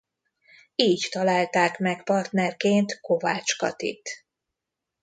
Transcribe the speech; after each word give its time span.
Így 0.75 1.07
találták 1.11 1.77
meg 1.79 2.03
partnerként 2.03 2.99
Kovács 3.01 3.57
Katit. 3.57 4.09